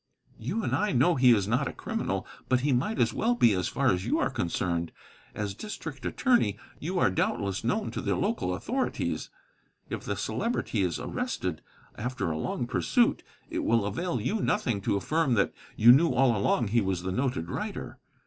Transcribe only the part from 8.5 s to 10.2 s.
authorities. If the